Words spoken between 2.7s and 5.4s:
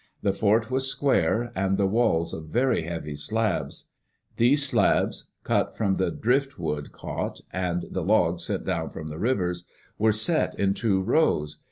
heavy slabs. These slabs,